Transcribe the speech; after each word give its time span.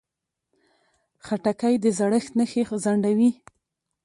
خټکی 1.25 1.75
د 1.83 1.85
زړښت 1.97 2.31
نښې 2.37 2.63
ځنډوي. 2.83 3.29